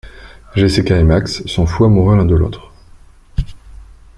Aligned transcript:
Jessica 0.55 0.97
et 0.97 1.03
Max 1.03 1.45
sont 1.45 1.67
fous 1.67 1.85
amoureux 1.85 2.17
l'un 2.17 2.25
de 2.25 2.33
l'autre. 2.33 2.71